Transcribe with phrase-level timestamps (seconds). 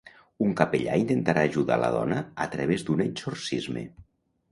[0.43, 2.17] Un capellà intentarà ajudar la dona
[2.47, 3.85] a través d'un exorcisme.